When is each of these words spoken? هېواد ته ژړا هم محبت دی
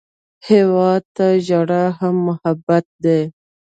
هېواد 0.47 1.03
ته 1.15 1.25
ژړا 1.47 1.83
هم 1.99 2.15
محبت 2.27 2.85
دی 3.03 3.21